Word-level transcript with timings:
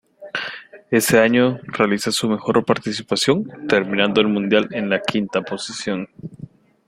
Ese 0.89 1.19
año 1.19 1.59
realiza 1.61 2.11
su 2.11 2.27
mejor 2.27 2.65
participación, 2.65 3.67
terminando 3.69 4.19
el 4.19 4.29
mundial 4.29 4.67
en 4.71 4.89
la 4.89 4.99
quinta 4.99 5.43
posición. 5.43 6.09